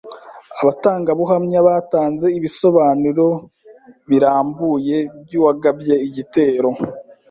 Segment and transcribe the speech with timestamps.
[0.61, 3.27] Abatangabuhamya batanze ibisobanuro
[4.09, 6.69] birambuye by’uwagabye igitero.